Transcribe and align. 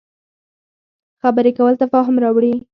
خبرې 1.21 1.51
کول 1.57 1.73
تفاهم 1.81 2.15
راوړي 2.23 2.53